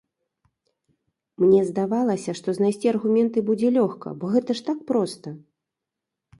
Мне 1.43 1.59
здавалася, 1.69 2.31
што 2.41 2.49
знайсці 2.59 2.91
аргументы 2.93 3.45
будзе 3.53 3.67
лёгка, 3.79 4.07
бо 4.23 4.33
гэта 4.35 4.51
ж 4.61 4.69
так 4.73 4.79
проста. 4.93 5.27